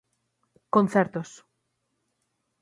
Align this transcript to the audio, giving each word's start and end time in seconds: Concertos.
Concertos. 0.75 1.29